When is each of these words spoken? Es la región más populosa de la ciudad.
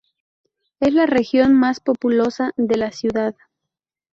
Es 0.79 0.95
la 0.95 1.05
región 1.05 1.53
más 1.53 1.79
populosa 1.79 2.49
de 2.57 2.75
la 2.75 2.91
ciudad. 2.91 3.35